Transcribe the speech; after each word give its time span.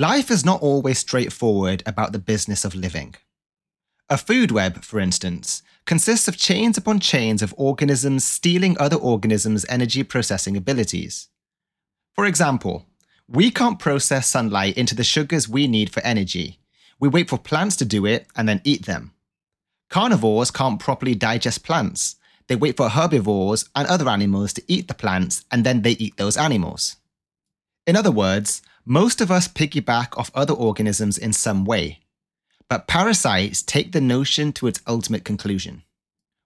Life 0.00 0.30
is 0.30 0.46
not 0.46 0.62
always 0.62 0.98
straightforward 0.98 1.82
about 1.84 2.12
the 2.12 2.18
business 2.18 2.64
of 2.64 2.74
living. 2.74 3.16
A 4.08 4.16
food 4.16 4.50
web, 4.50 4.82
for 4.82 4.98
instance, 4.98 5.62
consists 5.84 6.26
of 6.26 6.38
chains 6.38 6.78
upon 6.78 7.00
chains 7.00 7.42
of 7.42 7.52
organisms 7.58 8.24
stealing 8.24 8.78
other 8.80 8.96
organisms' 8.96 9.66
energy 9.68 10.02
processing 10.02 10.56
abilities. 10.56 11.28
For 12.14 12.24
example, 12.24 12.86
we 13.28 13.50
can't 13.50 13.78
process 13.78 14.26
sunlight 14.26 14.78
into 14.78 14.94
the 14.94 15.04
sugars 15.04 15.50
we 15.50 15.66
need 15.66 15.92
for 15.92 16.00
energy. 16.00 16.60
We 16.98 17.10
wait 17.10 17.28
for 17.28 17.36
plants 17.36 17.76
to 17.76 17.84
do 17.84 18.06
it 18.06 18.26
and 18.34 18.48
then 18.48 18.62
eat 18.64 18.86
them. 18.86 19.12
Carnivores 19.90 20.50
can't 20.50 20.80
properly 20.80 21.14
digest 21.14 21.62
plants. 21.62 22.16
They 22.46 22.56
wait 22.56 22.78
for 22.78 22.88
herbivores 22.88 23.68
and 23.76 23.86
other 23.86 24.08
animals 24.08 24.54
to 24.54 24.62
eat 24.66 24.88
the 24.88 24.94
plants 24.94 25.44
and 25.50 25.62
then 25.62 25.82
they 25.82 25.92
eat 25.92 26.16
those 26.16 26.38
animals. 26.38 26.96
In 27.86 27.96
other 27.96 28.10
words, 28.10 28.62
most 28.84 29.20
of 29.20 29.30
us 29.30 29.48
piggyback 29.48 30.16
off 30.16 30.30
other 30.34 30.54
organisms 30.54 31.18
in 31.18 31.32
some 31.32 31.64
way. 31.64 32.00
But 32.68 32.86
parasites 32.86 33.62
take 33.62 33.92
the 33.92 34.00
notion 34.00 34.52
to 34.54 34.66
its 34.66 34.80
ultimate 34.86 35.24
conclusion. 35.24 35.82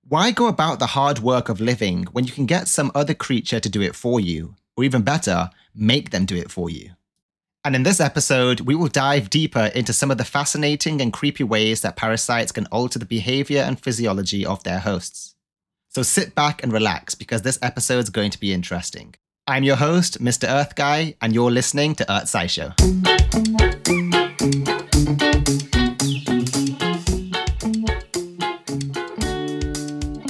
Why 0.07 0.31
go 0.31 0.49
about 0.49 0.79
the 0.79 0.89
hard 0.89 1.21
work 1.21 1.49
of 1.49 1.61
living 1.61 2.05
when 2.13 2.25
you 2.25 2.33
can 2.33 2.47
get 2.47 2.69
some 2.69 2.93
other 2.95 3.15
creature 3.15 3.61
to 3.61 3.69
do 3.69 3.81
it 3.81 3.95
for 3.95 4.21
you? 4.21 4.57
Or 4.77 4.85
even 4.85 5.03
better, 5.03 5.51
make 5.75 6.11
them 6.11 6.27
do 6.27 6.37
it 6.37 6.51
for 6.51 6.69
you. 6.69 6.91
And 7.65 7.75
in 7.75 7.85
this 7.85 8.01
episode, 8.01 8.61
we 8.61 8.75
will 8.75 8.89
dive 8.89 9.31
deeper 9.31 9.71
into 9.75 9.95
some 9.95 10.11
of 10.11 10.19
the 10.19 10.25
fascinating 10.25 11.01
and 11.01 11.13
creepy 11.13 11.45
ways 11.45 11.81
that 11.81 11.97
parasites 11.97 12.53
can 12.53 12.67
alter 12.67 12.99
the 12.99 13.07
behavior 13.07 13.63
and 13.63 13.81
physiology 13.81 14.45
of 14.45 14.63
their 14.65 14.81
hosts. 14.81 15.35
So 15.89 16.03
sit 16.03 16.35
back 16.35 16.63
and 16.63 16.73
relax 16.73 17.15
because 17.15 17.41
this 17.41 17.59
episode 17.63 18.01
is 18.01 18.11
going 18.11 18.31
to 18.33 18.41
be 18.41 18.53
interesting. 18.53 19.15
I'm 19.47 19.63
your 19.63 19.77
host, 19.77 20.25
Mr. 20.25 20.49
Earth 20.49 20.75
Guy, 20.75 21.17
and 21.21 21.35
you're 21.35 21.51
listening 21.51 21.95
to 21.97 22.11
Earth 22.11 22.25
SciShow. 22.25 22.75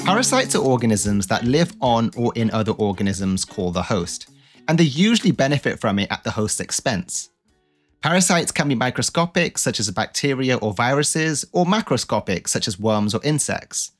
Parasites 0.04 0.56
are 0.56 0.64
organisms 0.64 1.28
that 1.28 1.44
live 1.44 1.72
on 1.80 2.10
or 2.16 2.32
in 2.34 2.50
other 2.50 2.72
organisms 2.72 3.44
called 3.44 3.74
the 3.74 3.84
host 3.84 4.28
and 4.66 4.78
they 4.78 4.84
usually 4.84 5.30
benefit 5.30 5.80
from 5.80 6.00
it 6.00 6.10
at 6.10 6.24
the 6.24 6.32
host's 6.32 6.58
expense. 6.58 7.30
Parasites 8.02 8.50
can 8.50 8.68
be 8.68 8.74
microscopic, 8.74 9.58
such 9.58 9.78
as 9.78 9.88
bacteria 9.92 10.56
or 10.56 10.74
viruses, 10.74 11.44
or 11.52 11.64
macroscopic, 11.64 12.48
such 12.48 12.66
as 12.66 12.80
worms 12.80 13.14
or 13.14 13.20
insects. 13.22 13.92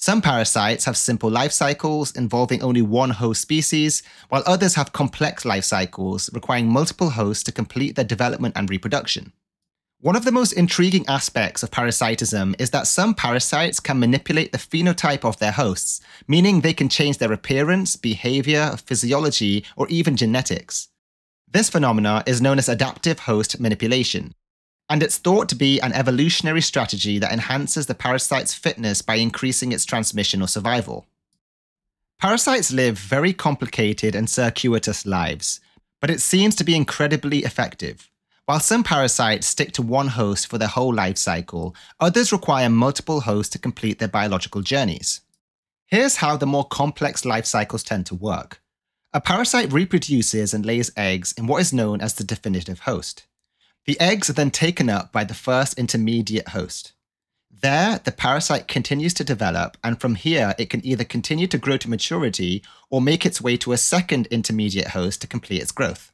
Some 0.00 0.22
parasites 0.22 0.84
have 0.84 0.96
simple 0.96 1.28
life 1.28 1.50
cycles 1.50 2.12
involving 2.12 2.62
only 2.62 2.82
one 2.82 3.10
host 3.10 3.42
species, 3.42 4.04
while 4.28 4.44
others 4.46 4.76
have 4.76 4.92
complex 4.92 5.44
life 5.44 5.64
cycles 5.64 6.32
requiring 6.32 6.68
multiple 6.68 7.10
hosts 7.10 7.42
to 7.44 7.52
complete 7.52 7.96
their 7.96 8.04
development 8.04 8.56
and 8.56 8.70
reproduction. 8.70 9.32
One 10.00 10.14
of 10.14 10.24
the 10.24 10.30
most 10.30 10.52
intriguing 10.52 11.04
aspects 11.08 11.64
of 11.64 11.72
parasitism 11.72 12.54
is 12.60 12.70
that 12.70 12.86
some 12.86 13.12
parasites 13.12 13.80
can 13.80 13.98
manipulate 13.98 14.52
the 14.52 14.58
phenotype 14.58 15.24
of 15.24 15.40
their 15.40 15.50
hosts, 15.50 16.00
meaning 16.28 16.60
they 16.60 16.74
can 16.74 16.88
change 16.88 17.18
their 17.18 17.32
appearance, 17.32 17.96
behavior, 17.96 18.76
physiology, 18.76 19.64
or 19.76 19.88
even 19.88 20.16
genetics. 20.16 20.90
This 21.50 21.70
phenomena 21.70 22.22
is 22.24 22.40
known 22.40 22.58
as 22.60 22.68
adaptive 22.68 23.18
host 23.18 23.58
manipulation, 23.58 24.32
and 24.88 25.02
it's 25.02 25.18
thought 25.18 25.48
to 25.48 25.54
be 25.54 25.80
an 25.80 25.92
evolutionary 25.92 26.62
strategy 26.62 27.18
that 27.18 27.32
enhances 27.32 27.86
the 27.86 27.94
parasite's 27.94 28.54
fitness 28.54 29.02
by 29.02 29.16
increasing 29.16 29.72
its 29.72 29.84
transmission 29.84 30.40
or 30.40 30.48
survival. 30.48 31.06
Parasites 32.20 32.72
live 32.72 32.98
very 32.98 33.32
complicated 33.32 34.14
and 34.14 34.28
circuitous 34.28 35.06
lives, 35.06 35.60
but 36.00 36.10
it 36.10 36.20
seems 36.20 36.56
to 36.56 36.64
be 36.64 36.74
incredibly 36.74 37.44
effective. 37.44 38.10
While 38.46 38.60
some 38.60 38.82
parasites 38.82 39.46
stick 39.46 39.72
to 39.72 39.82
one 39.82 40.08
host 40.08 40.46
for 40.46 40.56
their 40.56 40.68
whole 40.68 40.94
life 40.94 41.18
cycle, 41.18 41.76
others 42.00 42.32
require 42.32 42.70
multiple 42.70 43.20
hosts 43.20 43.52
to 43.52 43.58
complete 43.58 43.98
their 43.98 44.08
biological 44.08 44.62
journeys. 44.62 45.20
Here's 45.86 46.16
how 46.16 46.36
the 46.36 46.46
more 46.46 46.64
complex 46.64 47.24
life 47.24 47.46
cycles 47.46 47.82
tend 47.82 48.06
to 48.06 48.14
work. 48.14 48.62
A 49.12 49.20
parasite 49.20 49.72
reproduces 49.72 50.52
and 50.52 50.66
lays 50.66 50.90
eggs 50.96 51.32
in 51.32 51.46
what 51.46 51.60
is 51.60 51.72
known 51.72 52.00
as 52.00 52.14
the 52.14 52.24
definitive 52.24 52.80
host. 52.80 53.27
The 53.88 53.98
eggs 54.00 54.28
are 54.28 54.34
then 54.34 54.50
taken 54.50 54.90
up 54.90 55.12
by 55.12 55.24
the 55.24 55.32
first 55.32 55.78
intermediate 55.78 56.48
host. 56.48 56.92
There, 57.50 57.98
the 58.04 58.12
parasite 58.12 58.68
continues 58.68 59.14
to 59.14 59.24
develop, 59.24 59.78
and 59.82 59.98
from 59.98 60.14
here, 60.14 60.54
it 60.58 60.68
can 60.68 60.84
either 60.84 61.04
continue 61.04 61.46
to 61.46 61.56
grow 61.56 61.78
to 61.78 61.88
maturity 61.88 62.62
or 62.90 63.00
make 63.00 63.24
its 63.24 63.40
way 63.40 63.56
to 63.56 63.72
a 63.72 63.78
second 63.78 64.26
intermediate 64.26 64.88
host 64.88 65.22
to 65.22 65.26
complete 65.26 65.62
its 65.62 65.72
growth. 65.72 66.12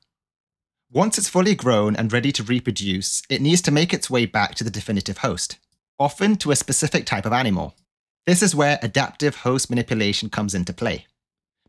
Once 0.92 1.18
it's 1.18 1.28
fully 1.28 1.56
grown 1.56 1.96
and 1.96 2.12
ready 2.12 2.30
to 2.30 2.44
reproduce, 2.44 3.24
it 3.28 3.42
needs 3.42 3.60
to 3.62 3.72
make 3.72 3.92
its 3.92 4.08
way 4.08 4.24
back 4.24 4.54
to 4.54 4.62
the 4.62 4.70
definitive 4.70 5.18
host, 5.18 5.58
often 5.98 6.36
to 6.36 6.52
a 6.52 6.56
specific 6.56 7.04
type 7.04 7.26
of 7.26 7.32
animal. 7.32 7.74
This 8.24 8.40
is 8.40 8.54
where 8.54 8.78
adaptive 8.82 9.38
host 9.38 9.68
manipulation 9.68 10.30
comes 10.30 10.54
into 10.54 10.72
play. 10.72 11.06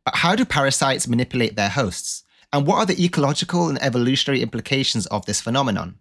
But 0.05 0.17
how 0.17 0.35
do 0.35 0.45
parasites 0.45 1.07
manipulate 1.07 1.55
their 1.55 1.69
hosts? 1.69 2.25
And 2.55 2.66
what 2.66 2.77
are 2.77 2.85
the 2.85 3.03
ecological 3.03 3.67
and 3.67 3.77
evolutionary 3.83 4.41
implications 4.41 5.07
of 5.07 5.25
this 5.25 5.41
phenomenon? 5.41 5.99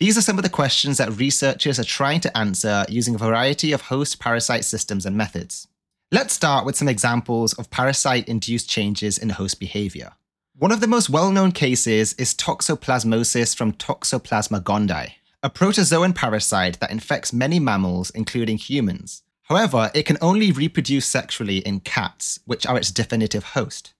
These 0.00 0.18
are 0.18 0.20
some 0.20 0.36
of 0.36 0.42
the 0.42 0.50
questions 0.50 0.98
that 0.98 1.16
researchers 1.16 1.78
are 1.78 1.84
trying 1.84 2.18
to 2.22 2.36
answer 2.36 2.84
using 2.88 3.14
a 3.14 3.18
variety 3.18 3.70
of 3.70 3.82
host 3.82 4.18
parasite 4.18 4.64
systems 4.64 5.06
and 5.06 5.16
methods. 5.16 5.68
Let's 6.10 6.34
start 6.34 6.66
with 6.66 6.74
some 6.74 6.88
examples 6.88 7.52
of 7.52 7.70
parasite 7.70 8.28
induced 8.28 8.68
changes 8.68 9.16
in 9.16 9.30
host 9.30 9.60
behavior. 9.60 10.14
One 10.58 10.72
of 10.72 10.80
the 10.80 10.88
most 10.88 11.08
well-known 11.08 11.52
cases 11.52 12.14
is 12.14 12.34
toxoplasmosis 12.34 13.54
from 13.54 13.74
Toxoplasma 13.74 14.64
gondii, 14.64 15.12
a 15.44 15.50
protozoan 15.50 16.16
parasite 16.16 16.80
that 16.80 16.90
infects 16.90 17.32
many 17.32 17.60
mammals, 17.60 18.10
including 18.10 18.58
humans. 18.58 19.22
However, 19.44 19.92
it 19.94 20.02
can 20.02 20.18
only 20.20 20.50
reproduce 20.50 21.06
sexually 21.06 21.58
in 21.58 21.78
cats, 21.78 22.40
which 22.44 22.66
are 22.66 22.76
its 22.76 22.90
definitive 22.90 23.44
host. 23.54 23.94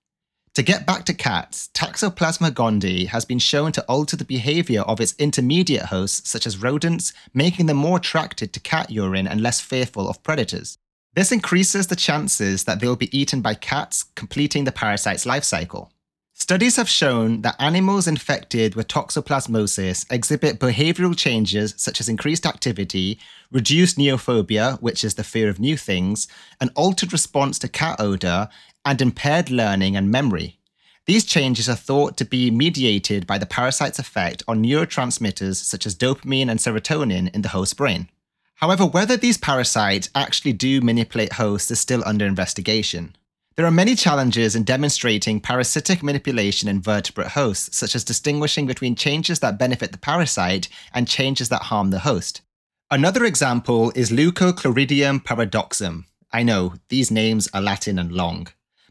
To 0.54 0.64
get 0.64 0.84
back 0.84 1.04
to 1.04 1.14
cats, 1.14 1.70
Toxoplasma 1.74 2.50
gondii 2.50 3.06
has 3.06 3.24
been 3.24 3.38
shown 3.38 3.70
to 3.70 3.84
alter 3.84 4.16
the 4.16 4.24
behavior 4.24 4.80
of 4.80 5.00
its 5.00 5.14
intermediate 5.16 5.86
hosts, 5.86 6.28
such 6.28 6.44
as 6.44 6.60
rodents, 6.60 7.12
making 7.32 7.66
them 7.66 7.76
more 7.76 7.98
attracted 7.98 8.52
to 8.52 8.60
cat 8.60 8.90
urine 8.90 9.28
and 9.28 9.40
less 9.40 9.60
fearful 9.60 10.08
of 10.08 10.24
predators. 10.24 10.76
This 11.14 11.30
increases 11.30 11.86
the 11.86 11.94
chances 11.94 12.64
that 12.64 12.80
they 12.80 12.88
will 12.88 12.96
be 12.96 13.16
eaten 13.16 13.42
by 13.42 13.54
cats, 13.54 14.02
completing 14.16 14.64
the 14.64 14.72
parasite's 14.72 15.24
life 15.24 15.44
cycle. 15.44 15.92
Studies 16.34 16.76
have 16.76 16.88
shown 16.88 17.42
that 17.42 17.54
animals 17.58 18.08
infected 18.08 18.74
with 18.74 18.88
toxoplasmosis 18.88 20.10
exhibit 20.10 20.58
behavioral 20.58 21.14
changes 21.16 21.74
such 21.76 22.00
as 22.00 22.08
increased 22.08 22.46
activity, 22.46 23.20
reduced 23.52 23.98
neophobia, 23.98 24.80
which 24.80 25.04
is 25.04 25.14
the 25.14 25.22
fear 25.22 25.50
of 25.50 25.60
new 25.60 25.76
things, 25.76 26.28
an 26.58 26.70
altered 26.74 27.12
response 27.12 27.58
to 27.58 27.68
cat 27.68 28.00
odor, 28.00 28.48
and 28.84 29.00
impaired 29.00 29.50
learning 29.50 29.96
and 29.96 30.10
memory. 30.10 30.58
These 31.06 31.24
changes 31.24 31.68
are 31.68 31.76
thought 31.76 32.16
to 32.18 32.24
be 32.24 32.50
mediated 32.50 33.26
by 33.26 33.38
the 33.38 33.46
parasite's 33.46 33.98
effect 33.98 34.42
on 34.46 34.62
neurotransmitters 34.62 35.56
such 35.56 35.86
as 35.86 35.96
dopamine 35.96 36.50
and 36.50 36.60
serotonin 36.60 37.34
in 37.34 37.42
the 37.42 37.48
host 37.48 37.76
brain. 37.76 38.08
However, 38.56 38.84
whether 38.84 39.16
these 39.16 39.38
parasites 39.38 40.10
actually 40.14 40.52
do 40.52 40.80
manipulate 40.80 41.32
hosts 41.34 41.70
is 41.70 41.80
still 41.80 42.02
under 42.04 42.26
investigation. 42.26 43.16
There 43.56 43.66
are 43.66 43.70
many 43.70 43.94
challenges 43.94 44.54
in 44.54 44.64
demonstrating 44.64 45.40
parasitic 45.40 46.02
manipulation 46.02 46.68
in 46.68 46.80
vertebrate 46.80 47.32
hosts, 47.32 47.76
such 47.76 47.94
as 47.94 48.04
distinguishing 48.04 48.66
between 48.66 48.94
changes 48.94 49.40
that 49.40 49.58
benefit 49.58 49.92
the 49.92 49.98
parasite 49.98 50.68
and 50.94 51.08
changes 51.08 51.48
that 51.48 51.62
harm 51.62 51.90
the 51.90 52.00
host. 52.00 52.42
Another 52.90 53.24
example 53.24 53.92
is 53.94 54.10
Leucochloridium 54.10 55.24
paradoxum. 55.24 56.04
I 56.32 56.42
know, 56.42 56.74
these 56.88 57.10
names 57.10 57.48
are 57.52 57.60
Latin 57.60 57.98
and 57.98 58.12
long, 58.12 58.48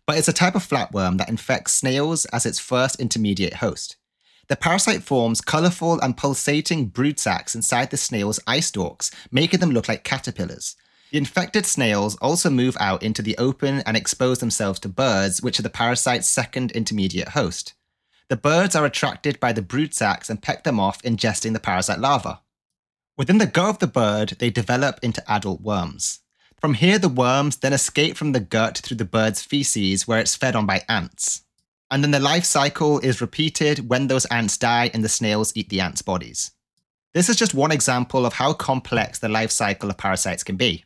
but 0.10 0.18
it's 0.18 0.28
a 0.28 0.34
type 0.34 0.56
of 0.56 0.68
flatworm 0.68 1.20
that 1.20 1.30
infects 1.30 1.72
snails 1.72 2.26
as 2.34 2.44
its 2.44 2.58
first 2.58 3.00
intermediate 3.00 3.58
host. 3.58 3.96
The 4.48 4.56
parasite 4.56 5.04
forms 5.04 5.40
colorful 5.40 6.00
and 6.02 6.18
pulsating 6.18 6.88
brood 6.88 7.20
sacs 7.20 7.54
inside 7.54 7.92
the 7.92 7.96
snail's 7.96 8.40
eye 8.48 8.62
stalks, 8.62 9.12
making 9.32 9.60
them 9.60 9.70
look 9.70 9.88
like 9.88 10.04
caterpillars. 10.04 10.76
The 11.12 11.20
infected 11.20 11.68
snails 11.68 12.16
also 12.24 12.50
move 12.50 12.76
out 12.80 13.04
into 13.04 13.22
the 13.22 13.38
open 13.38 13.82
and 13.82 13.96
expose 13.96 14.40
themselves 14.40 14.80
to 14.80 14.90
birds, 14.90 15.44
which 15.44 15.60
are 15.60 15.62
the 15.62 15.70
parasite's 15.70 16.28
second 16.28 16.72
intermediate 16.72 17.30
host. 17.30 17.76
The 18.30 18.36
birds 18.36 18.76
are 18.76 18.86
attracted 18.86 19.40
by 19.40 19.54
the 19.54 19.62
brood 19.62 19.94
sacs 19.94 20.28
and 20.28 20.42
peck 20.42 20.64
them 20.64 20.80
off, 20.80 21.04
ingesting 21.04 21.54
the 21.54 21.60
parasite 21.60 22.00
larva. 22.00 22.42
Within 23.16 23.38
the 23.38 23.46
gut 23.46 23.70
of 23.70 23.78
the 23.78 23.86
bird, 23.86 24.38
they 24.40 24.50
develop 24.50 24.98
into 25.04 25.22
adult 25.32 25.62
worms. 25.62 26.22
From 26.62 26.74
here, 26.74 27.00
the 27.00 27.08
worms 27.08 27.56
then 27.58 27.72
escape 27.72 28.18
from 28.18 28.34
the 28.34 28.42
gut 28.42 28.80
through 28.80 28.98
the 28.98 29.06
bird's 29.06 29.42
feces, 29.42 30.08
where 30.08 30.20
it's 30.20 30.36
fed 30.36 30.58
on 30.58 30.66
by 30.66 30.84
ants. 30.90 31.44
And 31.90 32.04
then 32.04 32.12
the 32.12 32.20
life 32.20 32.44
cycle 32.44 33.00
is 33.00 33.22
repeated 33.22 33.90
when 33.90 34.08
those 34.08 34.26
ants 34.26 34.58
die 34.58 34.92
and 34.94 35.04
the 35.04 35.10
snails 35.10 35.54
eat 35.56 35.70
the 35.70 35.80
ants' 35.80 36.02
bodies. 36.02 36.52
This 37.14 37.30
is 37.30 37.38
just 37.38 37.54
one 37.54 37.72
example 37.72 38.26
of 38.26 38.34
how 38.34 38.54
complex 38.54 39.20
the 39.20 39.30
life 39.30 39.52
cycle 39.52 39.90
of 39.90 39.98
parasites 39.98 40.44
can 40.44 40.58
be. 40.58 40.84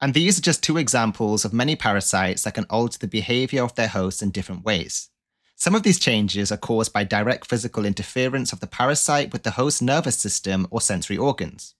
And 0.00 0.12
these 0.12 0.38
are 0.38 0.42
just 0.42 0.62
two 0.62 0.76
examples 0.76 1.44
of 1.44 1.52
many 1.52 1.76
parasites 1.76 2.42
that 2.42 2.54
can 2.54 2.66
alter 2.68 2.98
the 2.98 3.06
behavior 3.06 3.62
of 3.62 3.74
their 3.76 3.88
hosts 3.88 4.22
in 4.22 4.30
different 4.30 4.64
ways. 4.64 5.08
Some 5.54 5.74
of 5.74 5.84
these 5.84 5.98
changes 5.98 6.52
are 6.52 6.58
caused 6.58 6.92
by 6.92 7.04
direct 7.04 7.48
physical 7.48 7.86
interference 7.86 8.52
of 8.52 8.60
the 8.60 8.66
parasite 8.66 9.32
with 9.32 9.44
the 9.44 9.52
host's 9.52 9.80
nervous 9.80 10.18
system 10.18 10.66
or 10.70 10.82
sensory 10.82 11.16
organs. 11.16 11.74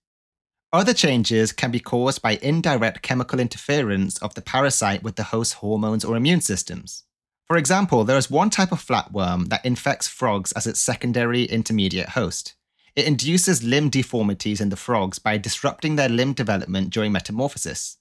Other 0.76 0.92
changes 0.92 1.52
can 1.52 1.70
be 1.70 1.80
caused 1.80 2.20
by 2.20 2.38
indirect 2.42 3.00
chemical 3.00 3.40
interference 3.40 4.18
of 4.18 4.34
the 4.34 4.42
parasite 4.42 5.02
with 5.02 5.16
the 5.16 5.22
host's 5.22 5.54
hormones 5.54 6.04
or 6.04 6.18
immune 6.18 6.42
systems. 6.42 7.04
For 7.46 7.56
example, 7.56 8.04
there 8.04 8.18
is 8.18 8.30
one 8.30 8.50
type 8.50 8.72
of 8.72 8.86
flatworm 8.86 9.48
that 9.48 9.64
infects 9.64 10.06
frogs 10.06 10.52
as 10.52 10.66
its 10.66 10.78
secondary 10.78 11.44
intermediate 11.44 12.10
host. 12.10 12.56
It 12.94 13.06
induces 13.06 13.62
limb 13.62 13.88
deformities 13.88 14.60
in 14.60 14.68
the 14.68 14.76
frogs 14.76 15.18
by 15.18 15.38
disrupting 15.38 15.96
their 15.96 16.10
limb 16.10 16.34
development 16.34 16.90
during 16.90 17.10
metamorphosis. 17.10 17.96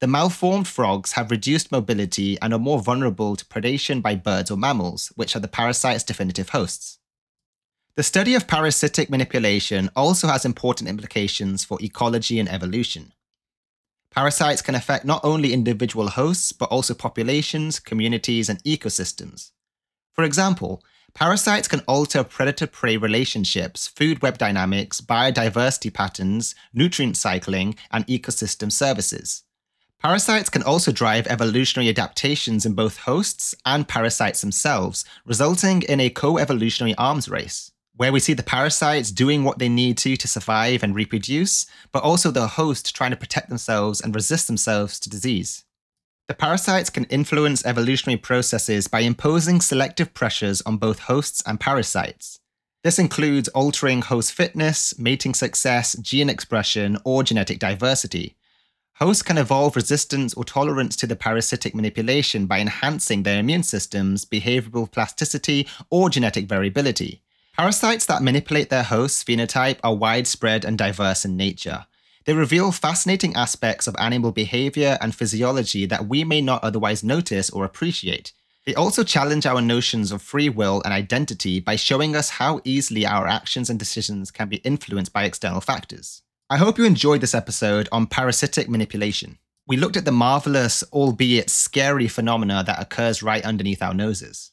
The 0.00 0.06
malformed 0.06 0.68
frogs 0.68 1.12
have 1.12 1.30
reduced 1.30 1.72
mobility 1.72 2.36
and 2.42 2.52
are 2.52 2.58
more 2.58 2.82
vulnerable 2.82 3.36
to 3.36 3.44
predation 3.46 4.02
by 4.02 4.16
birds 4.16 4.50
or 4.50 4.58
mammals, 4.58 5.10
which 5.16 5.34
are 5.34 5.40
the 5.40 5.48
parasite's 5.48 6.04
definitive 6.04 6.50
hosts. 6.50 6.98
The 7.98 8.04
study 8.04 8.36
of 8.36 8.46
parasitic 8.46 9.10
manipulation 9.10 9.90
also 9.96 10.28
has 10.28 10.44
important 10.44 10.88
implications 10.88 11.64
for 11.64 11.82
ecology 11.82 12.38
and 12.38 12.48
evolution. 12.48 13.12
Parasites 14.12 14.62
can 14.62 14.76
affect 14.76 15.04
not 15.04 15.24
only 15.24 15.52
individual 15.52 16.06
hosts, 16.06 16.52
but 16.52 16.68
also 16.68 16.94
populations, 16.94 17.80
communities, 17.80 18.48
and 18.48 18.62
ecosystems. 18.62 19.50
For 20.12 20.22
example, 20.22 20.80
parasites 21.12 21.66
can 21.66 21.80
alter 21.88 22.22
predator 22.22 22.68
prey 22.68 22.96
relationships, 22.96 23.88
food 23.88 24.22
web 24.22 24.38
dynamics, 24.38 25.00
biodiversity 25.00 25.92
patterns, 25.92 26.54
nutrient 26.72 27.16
cycling, 27.16 27.74
and 27.90 28.06
ecosystem 28.06 28.70
services. 28.70 29.42
Parasites 30.00 30.50
can 30.50 30.62
also 30.62 30.92
drive 30.92 31.26
evolutionary 31.26 31.88
adaptations 31.88 32.64
in 32.64 32.74
both 32.74 32.98
hosts 32.98 33.56
and 33.66 33.88
parasites 33.88 34.40
themselves, 34.40 35.04
resulting 35.26 35.82
in 35.82 35.98
a 35.98 36.10
co 36.10 36.38
evolutionary 36.38 36.94
arms 36.96 37.28
race, 37.28 37.72
where 37.98 38.12
we 38.12 38.18
see 38.18 38.32
the 38.32 38.42
parasites 38.42 39.12
doing 39.12 39.44
what 39.44 39.58
they 39.58 39.68
need 39.68 39.98
to 39.98 40.16
to 40.16 40.26
survive 40.26 40.82
and 40.82 40.94
reproduce, 40.94 41.66
but 41.92 42.02
also 42.02 42.30
the 42.30 42.46
host 42.46 42.96
trying 42.96 43.10
to 43.10 43.16
protect 43.16 43.50
themselves 43.50 44.00
and 44.00 44.14
resist 44.14 44.46
themselves 44.46 44.98
to 44.98 45.10
disease. 45.10 45.64
The 46.28 46.34
parasites 46.34 46.88
can 46.88 47.04
influence 47.04 47.66
evolutionary 47.66 48.18
processes 48.18 48.88
by 48.88 49.00
imposing 49.00 49.60
selective 49.60 50.14
pressures 50.14 50.62
on 50.62 50.78
both 50.78 51.00
hosts 51.00 51.42
and 51.46 51.60
parasites. 51.60 52.40
This 52.82 52.98
includes 52.98 53.48
altering 53.48 54.00
host 54.00 54.32
fitness, 54.32 54.98
mating 54.98 55.34
success, 55.34 55.94
gene 55.98 56.30
expression, 56.30 56.96
or 57.04 57.22
genetic 57.22 57.58
diversity, 57.58 58.38
Hosts 58.98 59.22
can 59.22 59.38
evolve 59.38 59.76
resistance 59.76 60.34
or 60.34 60.42
tolerance 60.42 60.96
to 60.96 61.06
the 61.06 61.14
parasitic 61.14 61.72
manipulation 61.72 62.46
by 62.46 62.58
enhancing 62.58 63.22
their 63.22 63.38
immune 63.38 63.62
systems, 63.62 64.24
behavioral 64.24 64.90
plasticity, 64.90 65.68
or 65.88 66.10
genetic 66.10 66.48
variability. 66.48 67.22
Parasites 67.58 68.06
that 68.06 68.22
manipulate 68.22 68.70
their 68.70 68.84
host's 68.84 69.24
phenotype 69.24 69.78
are 69.82 69.92
widespread 69.92 70.64
and 70.64 70.78
diverse 70.78 71.24
in 71.24 71.36
nature. 71.36 71.86
They 72.24 72.32
reveal 72.32 72.70
fascinating 72.70 73.34
aspects 73.34 73.88
of 73.88 73.96
animal 73.98 74.30
behavior 74.30 74.96
and 75.00 75.12
physiology 75.12 75.84
that 75.86 76.06
we 76.06 76.22
may 76.22 76.40
not 76.40 76.62
otherwise 76.62 77.02
notice 77.02 77.50
or 77.50 77.64
appreciate. 77.64 78.32
They 78.64 78.76
also 78.76 79.02
challenge 79.02 79.44
our 79.44 79.60
notions 79.60 80.12
of 80.12 80.22
free 80.22 80.48
will 80.48 80.80
and 80.84 80.94
identity 80.94 81.58
by 81.58 81.74
showing 81.74 82.14
us 82.14 82.30
how 82.30 82.60
easily 82.62 83.04
our 83.04 83.26
actions 83.26 83.68
and 83.68 83.76
decisions 83.76 84.30
can 84.30 84.48
be 84.48 84.58
influenced 84.58 85.12
by 85.12 85.24
external 85.24 85.60
factors. 85.60 86.22
I 86.48 86.58
hope 86.58 86.78
you 86.78 86.84
enjoyed 86.84 87.22
this 87.22 87.34
episode 87.34 87.88
on 87.90 88.06
parasitic 88.06 88.68
manipulation. 88.68 89.38
We 89.66 89.78
looked 89.78 89.96
at 89.96 90.04
the 90.04 90.12
marvelous, 90.12 90.84
albeit 90.92 91.50
scary 91.50 92.06
phenomena 92.06 92.62
that 92.64 92.80
occurs 92.80 93.20
right 93.20 93.44
underneath 93.44 93.82
our 93.82 93.94
noses. 93.94 94.52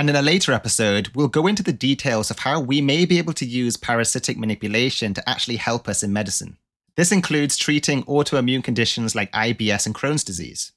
And 0.00 0.08
in 0.08 0.16
a 0.16 0.22
later 0.22 0.52
episode, 0.54 1.08
we'll 1.14 1.28
go 1.28 1.46
into 1.46 1.62
the 1.62 1.74
details 1.74 2.30
of 2.30 2.38
how 2.38 2.58
we 2.58 2.80
may 2.80 3.04
be 3.04 3.18
able 3.18 3.34
to 3.34 3.44
use 3.44 3.76
parasitic 3.76 4.38
manipulation 4.38 5.12
to 5.12 5.28
actually 5.28 5.56
help 5.56 5.88
us 5.88 6.02
in 6.02 6.10
medicine. 6.10 6.56
This 6.96 7.12
includes 7.12 7.58
treating 7.58 8.02
autoimmune 8.04 8.64
conditions 8.64 9.14
like 9.14 9.30
IBS 9.32 9.84
and 9.84 9.94
Crohn's 9.94 10.24
disease. 10.24 10.72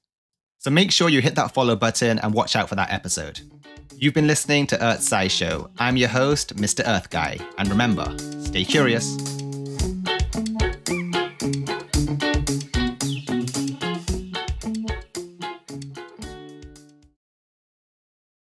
So 0.58 0.70
make 0.72 0.92
sure 0.92 1.08
you 1.08 1.22
hit 1.22 1.36
that 1.36 1.54
follow 1.54 1.78
button 1.78 2.20
and 2.20 2.34
watch 2.34 2.58
out 2.58 2.68
for 2.68 2.75
that 2.75 2.92
episode. 2.92 3.40
You've 3.96 4.14
been 4.14 4.28
listening 4.28 4.68
to 4.68 4.84
Earth 4.84 5.00
Sci 5.00 5.30
Show. 5.30 5.69
I'm 5.78 5.96
your 5.96 6.10
host, 6.10 6.58
Mr. 6.58 6.86
Earth 6.86 7.10
Guy. 7.10 7.38
And 7.58 7.69
remember, 7.69 8.14
stay 8.42 8.66
curious. 8.66 9.32